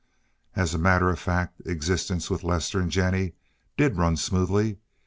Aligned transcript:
And 0.55 0.63
as 0.63 0.73
a 0.73 0.79
matter 0.79 1.11
of 1.11 1.19
fact 1.19 1.61
existence 1.67 2.27
with 2.27 2.43
Lester 2.43 2.79
and 2.79 2.89
Jennie 2.89 3.33
did 3.77 3.97
run 3.97 4.17
smoothly. 4.17 4.79